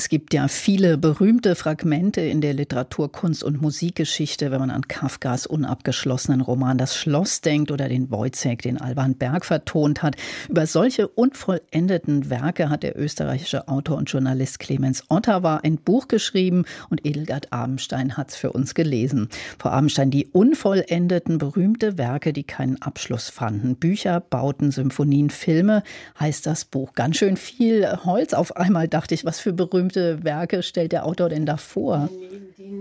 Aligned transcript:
es 0.00 0.08
gibt 0.08 0.32
ja 0.32 0.48
viele 0.48 0.96
berühmte 0.96 1.54
Fragmente 1.54 2.22
in 2.22 2.40
der 2.40 2.54
Literatur, 2.54 3.12
Kunst 3.12 3.44
und 3.44 3.60
Musikgeschichte, 3.60 4.50
wenn 4.50 4.58
man 4.58 4.70
an 4.70 4.88
Kafkas 4.88 5.46
unabgeschlossenen 5.46 6.40
Roman 6.40 6.78
Das 6.78 6.96
Schloss 6.96 7.42
denkt 7.42 7.70
oder 7.70 7.86
den 7.86 8.10
Wojciech, 8.10 8.62
den 8.62 8.80
Alban 8.80 9.14
Berg 9.16 9.44
vertont 9.44 10.02
hat. 10.02 10.16
Über 10.48 10.66
solche 10.66 11.06
unvollendeten 11.06 12.30
Werke 12.30 12.70
hat 12.70 12.82
der 12.82 12.98
österreichische 12.98 13.68
Autor 13.68 13.98
und 13.98 14.10
Journalist 14.10 14.58
Clemens 14.58 15.04
Ottawa 15.10 15.56
ein 15.56 15.76
Buch 15.76 16.08
geschrieben 16.08 16.64
und 16.88 17.04
Edelgard 17.04 17.52
Abenstein 17.52 18.16
hat 18.16 18.30
es 18.30 18.36
für 18.36 18.52
uns 18.52 18.72
gelesen. 18.72 19.28
Frau 19.58 19.68
Abenstein, 19.68 20.10
die 20.10 20.28
unvollendeten 20.28 21.36
berühmte 21.36 21.98
Werke, 21.98 22.32
die 22.32 22.44
keinen 22.44 22.80
Abschluss 22.80 23.28
fanden. 23.28 23.76
Bücher, 23.76 24.20
Bauten, 24.20 24.70
Symphonien, 24.70 25.28
Filme 25.28 25.82
heißt 26.18 26.46
das 26.46 26.64
Buch. 26.64 26.94
Ganz 26.94 27.18
schön 27.18 27.36
viel 27.36 27.86
Holz 28.06 28.32
auf 28.32 28.56
einmal, 28.56 28.88
dachte 28.88 29.14
ich, 29.14 29.26
was 29.26 29.40
für 29.40 29.52
berühmte 29.52 29.89
berühmte 29.92 30.24
Werke 30.24 30.62
stellt 30.62 30.92
der 30.92 31.06
Autor 31.06 31.28
denn 31.28 31.46
da 31.46 31.56
vor? 31.56 32.08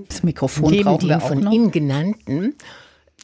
Das 0.08 0.24
Mikrofon 0.24 0.72
Neben 0.72 0.84
brauchen 0.84 1.10
wir 1.10 1.18
auch 1.18 1.28
von 1.28 1.40
noch. 1.40 1.52
Ihnen 1.52 1.72
genannten 1.72 2.56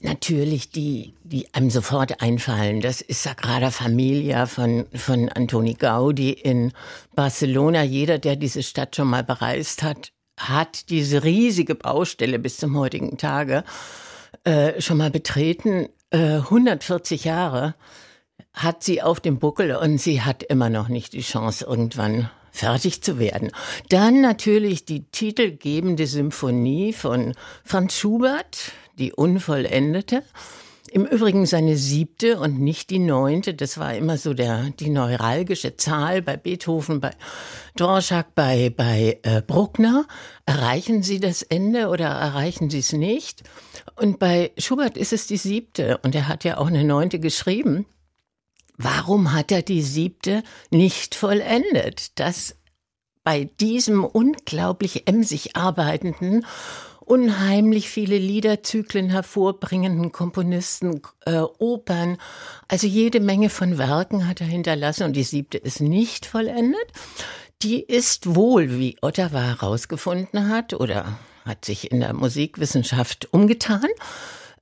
Natürlich, 0.02 0.72
die, 0.72 1.14
die 1.24 1.48
einem 1.54 1.70
sofort 1.70 2.22
einfallen. 2.22 2.82
Das 2.82 3.00
ist 3.00 3.24
Sagrada 3.24 3.72
Familia 3.72 4.46
von, 4.46 4.86
von 4.94 5.30
Antoni 5.30 5.74
Gaudi 5.74 6.32
in 6.32 6.74
Barcelona. 7.16 7.82
Jeder, 7.82 8.20
der 8.20 8.36
diese 8.36 8.62
Stadt 8.62 8.98
schon 8.98 9.08
mal 9.08 9.24
bereist 9.24 9.84
hat, 9.84 10.12
hat 10.38 10.90
diese 10.90 11.24
riesige 11.24 11.76
Baustelle 11.76 12.40
bis 12.40 12.58
zum 12.58 12.78
heutigen 12.78 13.18
Tage 13.18 13.64
äh, 14.44 14.80
schon 14.82 14.98
mal 14.98 15.10
betreten. 15.10 15.88
Äh, 16.10 16.40
140 16.40 17.24
Jahre 17.24 17.74
hat 18.56 18.84
sie 18.84 19.02
auf 19.02 19.20
dem 19.20 19.38
Buckel 19.40 19.76
und 19.76 20.00
sie 20.00 20.22
hat 20.22 20.44
immer 20.44 20.70
noch 20.70 20.88
nicht 20.88 21.14
die 21.14 21.22
Chance, 21.22 21.66
irgendwann 21.66 22.30
fertig 22.52 23.04
zu 23.04 23.20
werden. 23.20 23.52
Dann 23.90 24.22
natürlich 24.22 24.86
die 24.86 25.04
titelgebende 25.04 26.08
Symphonie 26.08 26.94
von 26.94 27.34
Franz 27.64 27.96
Schubert, 27.96 28.72
die 28.98 29.14
unvollendete. 29.14 30.24
Im 30.92 31.06
Übrigen 31.06 31.46
seine 31.46 31.76
siebte 31.76 32.40
und 32.40 32.62
nicht 32.62 32.90
die 32.90 33.00
neunte. 33.00 33.54
Das 33.54 33.78
war 33.78 33.96
immer 33.96 34.18
so 34.18 34.34
der, 34.34 34.70
die 34.80 34.90
neuralgische 34.90 35.76
Zahl 35.76 36.22
bei 36.22 36.38
Beethoven, 36.38 37.02
bei 37.02 37.12
Dvorak, 37.76 38.34
bei, 38.34 38.70
bei 38.70 39.20
äh, 39.24 39.42
Bruckner. 39.42 40.06
Erreichen 40.46 41.04
Sie 41.04 41.20
das 41.20 41.42
Ende 41.42 41.90
oder 41.90 42.06
erreichen 42.06 42.70
Sie 42.70 42.80
es 42.80 42.94
nicht? 42.94 43.44
Und 43.98 44.20
bei 44.20 44.54
Schubert 44.58 44.96
ist 44.96 45.12
es 45.12 45.28
die 45.28 45.36
siebte 45.36 45.98
und 45.98 46.16
er 46.16 46.30
hat 46.30 46.46
ja 46.46 46.58
auch 46.58 46.68
eine 46.68 46.86
neunte 46.86 47.20
geschrieben. 47.20 47.86
Warum 48.78 49.34
hat 49.34 49.52
er 49.52 49.62
die 49.62 49.82
siebte 49.82 50.44
nicht 50.70 51.16
vollendet? 51.16 52.20
Dass 52.20 52.56
bei 53.24 53.46
diesem 53.60 54.04
unglaublich 54.04 55.08
emsig 55.08 55.56
arbeitenden, 55.56 56.46
unheimlich 57.00 57.90
viele 57.90 58.18
Liederzyklen 58.18 59.10
hervorbringenden 59.10 60.12
Komponisten, 60.12 61.02
äh, 61.26 61.40
Opern, 61.40 62.18
also 62.68 62.88
jede 62.88 63.20
Menge 63.20 63.50
von 63.50 63.78
Werken 63.78 64.28
hat 64.28 64.42
er 64.42 64.48
hinterlassen 64.48 65.04
und 65.04 65.14
die 65.14 65.24
siebte 65.24 65.58
ist 65.58 65.82
nicht 65.82 66.26
vollendet. 66.26 66.88
Die 67.62 67.82
ist 67.82 68.36
wohl, 68.36 68.78
wie 68.78 68.98
Ottawa 69.02 69.42
herausgefunden 69.42 70.50
hat 70.50 70.74
oder 70.74 71.18
hat 71.46 71.64
sich 71.64 71.92
in 71.92 72.02
der 72.02 72.14
Musikwissenschaft 72.14 73.32
umgetan, 73.32 73.88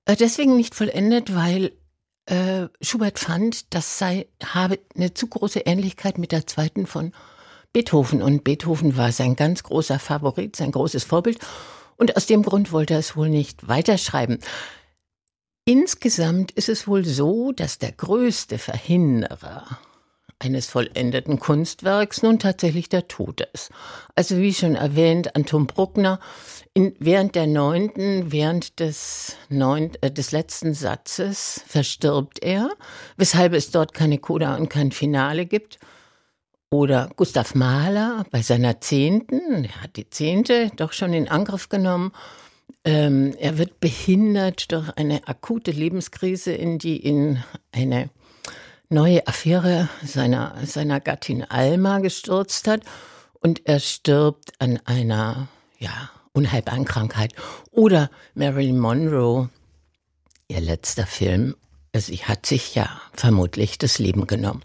äh, 0.06 0.16
deswegen 0.16 0.56
nicht 0.56 0.76
vollendet, 0.76 1.34
weil 1.34 1.72
äh, 2.26 2.68
Schubert 2.82 3.20
fand, 3.20 3.74
das 3.74 3.98
sei, 3.98 4.28
habe 4.44 4.80
eine 4.96 5.14
zu 5.14 5.28
große 5.28 5.62
Ähnlichkeit 5.62 6.18
mit 6.18 6.32
der 6.32 6.48
zweiten 6.48 6.86
von 6.88 7.12
Beethoven. 7.74 8.22
Und 8.22 8.44
Beethoven 8.44 8.96
war 8.98 9.12
sein 9.12 9.36
ganz 9.36 9.64
großer 9.64 10.00
Favorit, 10.00 10.56
sein 10.56 10.72
großes 10.72 11.04
Vorbild. 11.04 11.40
Und 11.98 12.16
aus 12.16 12.26
dem 12.26 12.44
Grund 12.44 12.72
wollte 12.72 12.94
er 12.94 13.00
es 13.00 13.16
wohl 13.16 13.30
nicht 13.30 13.68
weiterschreiben. 13.68 14.40
Insgesamt 15.66 16.52
ist 16.52 16.70
es 16.70 16.88
wohl 16.88 17.06
so, 17.06 17.52
dass 17.52 17.80
der 17.80 17.94
größte 17.94 18.58
Verhinderer 18.58 19.80
eines 20.44 20.68
vollendeten 20.68 21.40
Kunstwerks 21.40 22.24
nun 22.24 22.40
tatsächlich 22.40 22.90
der 22.90 23.08
Tod 23.08 23.42
ist. 23.54 23.72
Also 24.16 24.38
wie 24.38 24.54
schon 24.54 24.76
erwähnt, 24.76 25.36
Anton 25.36 25.68
Bruckner 25.68 26.20
in, 26.74 26.96
während 27.00 27.36
der 27.36 27.48
neunten, 27.48 28.32
während 28.32 28.80
des, 28.80 29.38
neun, 29.50 29.92
äh, 30.02 30.12
des 30.12 30.32
letzten 30.32 30.74
Satzes 30.74 31.64
verstirbt 31.68 32.44
er, 32.44 32.70
weshalb 33.18 33.54
es 33.54 33.72
dort 33.72 33.94
keine 33.94 34.18
Coda 34.18 34.56
und 34.56 34.70
kein 34.70 34.92
Finale 34.92 35.46
gibt. 35.46 35.80
Oder 36.72 37.12
Gustav 37.16 37.54
Mahler 37.54 38.26
bei 38.32 38.42
seiner 38.42 38.82
zehnten, 38.82 39.66
er 39.66 39.84
hat 39.84 39.96
die 39.96 40.10
zehnte 40.10 40.72
doch 40.76 40.92
schon 40.92 41.14
in 41.14 41.28
Angriff 41.28 41.70
genommen. 41.70 42.12
Ähm, 42.84 43.36
er 43.38 43.60
wird 43.60 43.80
behindert 43.80 44.72
durch 44.72 44.90
eine 44.96 45.28
akute 45.28 45.70
Lebenskrise, 45.70 46.52
in 46.52 46.80
die 46.80 47.06
ihn 47.06 47.44
eine 47.72 48.10
neue 48.94 49.26
Affäre 49.28 49.90
seiner, 50.06 50.56
seiner 50.66 51.00
Gattin 51.00 51.44
Alma 51.44 52.00
gestürzt 52.00 52.68
hat. 52.68 52.82
Und 53.42 53.68
er 53.68 53.80
stirbt 53.80 54.54
an 54.60 54.80
einer, 54.86 55.48
ja, 55.80 56.10
unheilbaren 56.32 56.86
Krankheit. 56.86 57.34
Oder 57.72 58.10
Marilyn 58.36 58.80
Monroe, 58.80 59.50
ihr 60.48 60.62
letzter 60.62 61.06
Film, 61.06 61.56
sie 61.96 62.18
hat 62.18 62.46
sich 62.46 62.76
ja 62.76 62.90
vermutlich 63.14 63.78
das 63.78 64.00
Leben 64.00 64.28
genommen. 64.28 64.64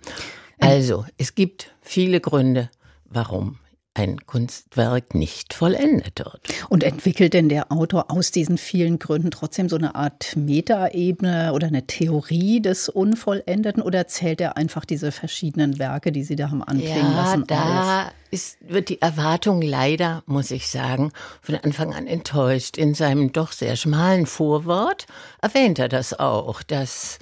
Also, 0.60 1.04
es 1.16 1.34
gibt 1.34 1.72
viele 1.82 2.20
Gründe, 2.20 2.70
warum 3.04 3.58
ein 3.98 4.26
Kunstwerk 4.26 5.14
nicht 5.14 5.54
vollendet 5.54 6.20
wird. 6.20 6.40
Und 6.68 6.84
entwickelt 6.84 7.34
denn 7.34 7.48
der 7.48 7.72
Autor 7.72 8.10
aus 8.10 8.30
diesen 8.30 8.58
vielen 8.58 8.98
Gründen 8.98 9.30
trotzdem 9.30 9.68
so 9.68 9.76
eine 9.76 9.94
Art 9.94 10.36
Metaebene 10.36 11.52
oder 11.52 11.66
eine 11.66 11.86
Theorie 11.86 12.60
des 12.60 12.88
Unvollendeten 12.88 13.82
oder 13.82 14.06
zählt 14.06 14.40
er 14.40 14.56
einfach 14.56 14.84
diese 14.84 15.12
verschiedenen 15.12 15.78
Werke, 15.78 16.12
die 16.12 16.22
Sie 16.22 16.36
da 16.36 16.50
haben 16.50 16.62
anklingen 16.62 17.12
ja, 17.12 17.16
lassen? 17.16 17.44
Da 17.46 18.06
auf? 18.06 18.12
Ist, 18.30 18.58
wird 18.60 18.90
die 18.90 19.00
Erwartung 19.00 19.62
leider, 19.62 20.22
muss 20.26 20.50
ich 20.50 20.68
sagen, 20.68 21.12
von 21.40 21.54
Anfang 21.56 21.94
an 21.94 22.06
enttäuscht. 22.06 22.76
In 22.76 22.94
seinem 22.94 23.32
doch 23.32 23.52
sehr 23.52 23.74
schmalen 23.76 24.26
Vorwort 24.26 25.06
erwähnt 25.40 25.78
er 25.78 25.88
das 25.88 26.18
auch, 26.18 26.62
dass 26.62 27.18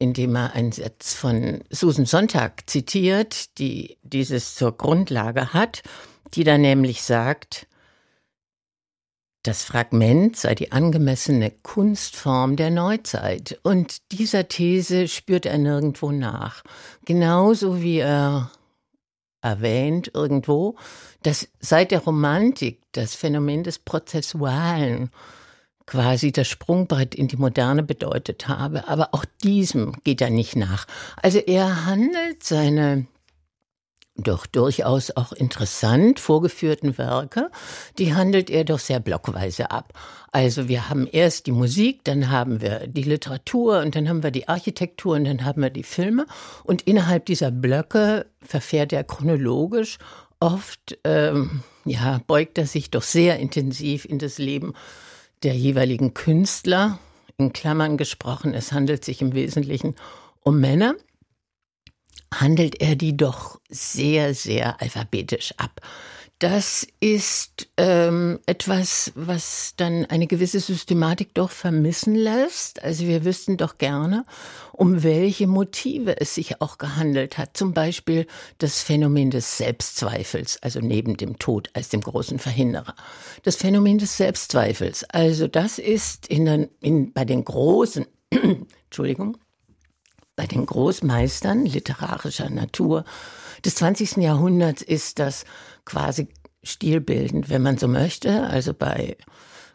indem 0.00 0.34
er 0.34 0.54
einen 0.54 0.72
Satz 0.72 1.14
von 1.14 1.62
Susan 1.70 2.06
Sonntag 2.06 2.68
zitiert, 2.68 3.58
die 3.58 3.98
dieses 4.02 4.54
zur 4.56 4.76
Grundlage 4.76 5.52
hat 5.52 5.82
die 6.34 6.44
da 6.44 6.58
nämlich 6.58 7.02
sagt, 7.02 7.66
das 9.42 9.62
Fragment 9.62 10.36
sei 10.36 10.54
die 10.54 10.70
angemessene 10.70 11.50
Kunstform 11.50 12.56
der 12.56 12.70
Neuzeit. 12.70 13.58
Und 13.62 14.12
dieser 14.12 14.48
These 14.48 15.08
spürt 15.08 15.46
er 15.46 15.56
nirgendwo 15.56 16.12
nach. 16.12 16.62
Genauso 17.06 17.80
wie 17.80 17.98
er 17.98 18.50
erwähnt 19.40 20.10
irgendwo, 20.12 20.76
dass 21.22 21.48
seit 21.58 21.90
der 21.90 22.00
Romantik 22.00 22.82
das 22.92 23.14
Phänomen 23.14 23.64
des 23.64 23.78
Prozessualen 23.78 25.10
quasi 25.86 26.30
das 26.32 26.46
Sprungbrett 26.46 27.14
in 27.14 27.26
die 27.26 27.38
Moderne 27.38 27.82
bedeutet 27.82 28.46
habe. 28.46 28.86
Aber 28.88 29.08
auch 29.12 29.24
diesem 29.42 29.94
geht 30.04 30.20
er 30.20 30.30
nicht 30.30 30.54
nach. 30.54 30.86
Also 31.16 31.38
er 31.38 31.86
handelt 31.86 32.44
seine 32.44 33.06
doch 34.16 34.46
durchaus 34.46 35.10
auch 35.16 35.32
interessant 35.32 36.20
vorgeführten 36.20 36.98
Werke, 36.98 37.50
die 37.98 38.14
handelt 38.14 38.50
er 38.50 38.64
doch 38.64 38.78
sehr 38.78 39.00
blockweise 39.00 39.70
ab. 39.70 39.92
Also 40.32 40.68
wir 40.68 40.88
haben 40.88 41.06
erst 41.10 41.46
die 41.46 41.52
Musik, 41.52 42.04
dann 42.04 42.30
haben 42.30 42.60
wir 42.60 42.86
die 42.86 43.02
Literatur 43.02 43.80
und 43.80 43.96
dann 43.96 44.08
haben 44.08 44.22
wir 44.22 44.30
die 44.30 44.48
Architektur 44.48 45.16
und 45.16 45.24
dann 45.24 45.44
haben 45.44 45.62
wir 45.62 45.70
die 45.70 45.82
Filme. 45.82 46.26
Und 46.64 46.82
innerhalb 46.82 47.26
dieser 47.26 47.50
Blöcke 47.50 48.26
verfährt 48.40 48.92
er 48.92 49.04
chronologisch. 49.04 49.98
Oft 50.38 50.98
ähm, 51.04 51.62
ja, 51.84 52.20
beugt 52.26 52.58
er 52.58 52.66
sich 52.66 52.90
doch 52.90 53.02
sehr 53.02 53.38
intensiv 53.38 54.04
in 54.04 54.18
das 54.18 54.38
Leben 54.38 54.74
der 55.42 55.54
jeweiligen 55.54 56.14
Künstler. 56.14 56.98
In 57.36 57.52
Klammern 57.52 57.96
gesprochen, 57.96 58.54
es 58.54 58.72
handelt 58.72 59.04
sich 59.04 59.22
im 59.22 59.32
Wesentlichen 59.32 59.96
um 60.42 60.60
Männer 60.60 60.94
handelt 62.32 62.80
er 62.80 62.96
die 62.96 63.16
doch 63.16 63.60
sehr, 63.68 64.34
sehr 64.34 64.80
alphabetisch 64.80 65.54
ab. 65.56 65.80
Das 66.40 66.86
ist 67.00 67.68
ähm, 67.76 68.38
etwas, 68.46 69.12
was 69.14 69.74
dann 69.76 70.06
eine 70.06 70.26
gewisse 70.26 70.58
Systematik 70.58 71.34
doch 71.34 71.50
vermissen 71.50 72.14
lässt. 72.14 72.82
Also 72.82 73.06
wir 73.06 73.26
wüssten 73.26 73.58
doch 73.58 73.76
gerne, 73.76 74.24
um 74.72 75.02
welche 75.02 75.46
Motive 75.46 76.18
es 76.18 76.34
sich 76.34 76.62
auch 76.62 76.78
gehandelt 76.78 77.36
hat. 77.36 77.58
Zum 77.58 77.74
Beispiel 77.74 78.26
das 78.56 78.80
Phänomen 78.80 79.30
des 79.30 79.58
Selbstzweifels, 79.58 80.62
also 80.62 80.80
neben 80.80 81.18
dem 81.18 81.38
Tod 81.38 81.68
als 81.74 81.90
dem 81.90 82.00
großen 82.00 82.38
Verhinderer. 82.38 82.94
Das 83.42 83.56
Phänomen 83.56 83.98
des 83.98 84.16
Selbstzweifels, 84.16 85.04
also 85.10 85.46
das 85.46 85.78
ist 85.78 86.26
in 86.26 86.46
den, 86.46 86.70
in, 86.80 87.12
bei 87.12 87.26
den 87.26 87.44
großen, 87.44 88.06
Entschuldigung, 88.30 89.36
bei 90.40 90.46
den 90.46 90.64
Großmeistern 90.64 91.66
literarischer 91.66 92.48
Natur 92.48 93.04
des 93.62 93.74
20. 93.74 94.16
Jahrhunderts 94.16 94.80
ist 94.80 95.18
das 95.18 95.44
quasi 95.84 96.28
stilbildend, 96.62 97.50
wenn 97.50 97.60
man 97.60 97.76
so 97.76 97.88
möchte. 97.88 98.44
Also 98.44 98.72
bei 98.72 99.18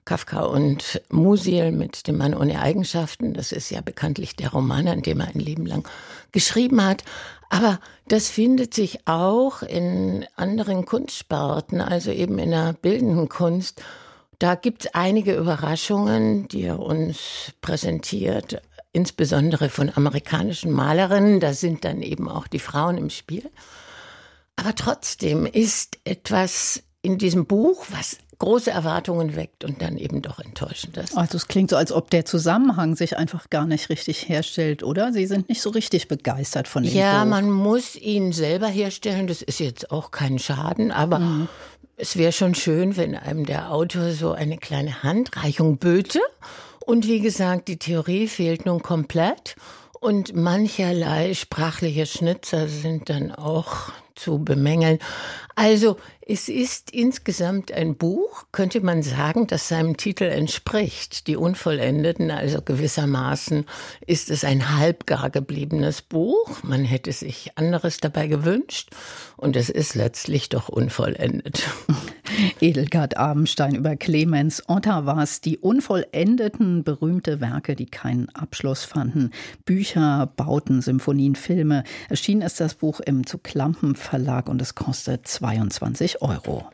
Kafka 0.06 0.41
und 0.41 1.03
Musil 1.12 1.71
mit 1.71 2.07
dem 2.07 2.17
Mann 2.17 2.33
ohne 2.33 2.59
Eigenschaften. 2.59 3.35
Das 3.35 3.51
ist 3.51 3.69
ja 3.69 3.81
bekanntlich 3.81 4.35
der 4.38 4.50
Roman, 4.50 4.88
an 4.88 5.03
dem 5.03 5.19
er 5.19 5.27
ein 5.27 5.39
Leben 5.39 5.67
lang 5.67 5.88
geschrieben 6.31 6.83
hat. 6.83 7.03
Aber 7.51 7.79
das 8.07 8.29
findet 8.29 8.73
sich 8.73 9.07
auch 9.07 9.62
in 9.62 10.25
anderen 10.35 10.85
Kunstsparten, 10.85 11.79
also 11.79 12.09
eben 12.09 12.39
in 12.39 12.50
der 12.50 12.73
bildenden 12.73 13.29
Kunst. 13.29 13.83
Da 14.39 14.56
gibt 14.56 14.85
es 14.85 14.95
einige 14.95 15.35
Überraschungen, 15.35 16.47
die 16.47 16.63
er 16.63 16.79
uns 16.79 17.53
präsentiert, 17.62 18.63
insbesondere 18.95 19.69
von 19.69 19.92
amerikanischen 19.94 20.71
Malerinnen. 20.71 21.39
Da 21.39 21.53
sind 21.53 21.83
dann 21.83 22.01
eben 22.01 22.30
auch 22.30 22.47
die 22.47 22.59
Frauen 22.59 22.97
im 22.97 23.09
Spiel. 23.09 23.50
Aber 24.56 24.74
trotzdem 24.74 25.45
ist 25.45 26.00
etwas 26.06 26.81
in 27.01 27.18
diesem 27.18 27.45
Buch, 27.45 27.86
was 27.92 28.18
große 28.39 28.71
Erwartungen 28.71 29.36
weckt 29.36 29.63
und 29.63 29.81
dann 29.81 29.97
eben 29.97 30.21
doch 30.21 30.39
enttäuschend 30.39 30.97
ist. 30.97 31.18
Also 31.18 31.38
es 31.38 31.47
klingt 31.47 31.69
so, 31.69 31.77
als 31.77 31.92
ob 31.92 32.09
der 32.09 32.25
Zusammenhang 32.25 32.95
sich 32.95 33.18
einfach 33.18 33.50
gar 33.50 33.65
nicht 33.65 33.89
richtig 33.89 34.27
herstellt, 34.27 34.81
oder? 34.83 35.13
Sie 35.13 35.25
sind 35.25 35.50
nicht 35.50 35.62
so 35.62 35.69
richtig 35.69 36.07
begeistert 36.07 36.68
von 36.68 36.83
dem 36.83 36.94
Ja, 36.94 37.24
Buch. 37.24 37.30
man 37.30 37.50
muss 37.51 37.95
ihn 37.95 38.33
selber 38.33 38.68
herstellen, 38.68 39.27
das 39.27 39.41
ist 39.41 39.59
jetzt 39.59 39.91
auch 39.91 40.12
kein 40.12 40.39
Schaden, 40.39 40.91
aber 40.91 41.19
mhm. 41.19 41.48
es 41.95 42.18
wäre 42.18 42.31
schon 42.31 42.56
schön, 42.56 42.98
wenn 42.98 43.15
einem 43.15 43.45
der 43.45 43.71
Autor 43.71 44.12
so 44.12 44.33
eine 44.33 44.57
kleine 44.57 45.03
Handreichung 45.03 45.77
böte. 45.77 46.19
Und 46.85 47.07
wie 47.07 47.19
gesagt, 47.19 47.67
die 47.67 47.77
Theorie 47.77 48.27
fehlt 48.27 48.65
nun 48.65 48.81
komplett. 48.81 49.55
Und 49.99 50.35
mancherlei 50.35 51.33
sprachliche 51.33 52.05
Schnitzer 52.05 52.67
sind 52.67 53.09
dann 53.09 53.31
auch 53.31 53.91
zu 54.13 54.37
bemängeln. 54.39 54.99
Also 55.55 55.97
es 56.21 56.47
ist 56.47 56.91
insgesamt 56.91 57.71
ein 57.71 57.95
Buch, 57.95 58.45
könnte 58.51 58.81
man 58.81 59.03
sagen, 59.03 59.47
das 59.47 59.67
seinem 59.67 59.97
Titel 59.97 60.25
entspricht. 60.25 61.27
Die 61.27 61.35
Unvollendeten, 61.35 62.31
also 62.31 62.61
gewissermaßen 62.61 63.65
ist 64.05 64.29
es 64.29 64.43
ein 64.43 64.77
halbgar 64.77 65.29
gebliebenes 65.29 66.01
Buch. 66.01 66.63
Man 66.63 66.85
hätte 66.85 67.11
sich 67.11 67.57
anderes 67.57 67.97
dabei 67.97 68.27
gewünscht 68.27 68.91
und 69.38 69.55
es 69.55 69.69
ist 69.69 69.95
letztlich 69.95 70.49
doch 70.49 70.69
unvollendet. 70.69 71.63
Edelgard 72.61 73.17
Abenstein 73.17 73.75
über 73.75 73.95
Clemens 73.95 74.63
Ottawas, 74.67 75.41
die 75.41 75.57
unvollendeten 75.57 76.83
berühmte 76.83 77.41
Werke, 77.41 77.75
die 77.75 77.85
keinen 77.85 78.29
Abschluss 78.29 78.83
fanden. 78.83 79.31
Bücher, 79.65 80.31
Bauten, 80.35 80.81
Symphonien, 80.81 81.35
Filme. 81.35 81.83
Erschienen 82.09 82.41
ist 82.41 82.59
das 82.59 82.75
Buch 82.75 82.99
im 82.99 83.25
Zu 83.25 83.37
Klampen 83.37 83.95
Verlag 83.95 84.49
und 84.49 84.61
es 84.61 84.75
kostet 84.75 85.27
22 85.27 86.21
Euro. 86.21 86.65